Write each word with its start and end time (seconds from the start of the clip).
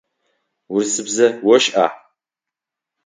Урысыбзэ 0.73 1.27
ошӏа? 1.53 1.85